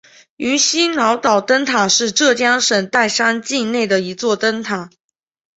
[0.37, 4.89] 鱼腥脑岛灯塔是浙江省岱山县境内的一座灯塔。